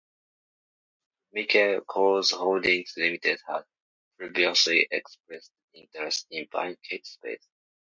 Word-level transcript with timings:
Michael 1.31 1.81
Kors 1.85 2.33
Holdings 2.33 2.95
Limited 2.97 3.39
had 3.47 3.65
previously 4.17 4.87
expressed 4.89 5.51
interest 5.75 6.25
in 6.31 6.47
buying 6.51 6.77
Kate 6.89 7.05
Spade. 7.05 7.37